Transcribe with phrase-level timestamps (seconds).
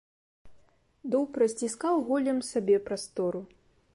[1.15, 3.39] Дуб расціскаў голлем сабе прастору.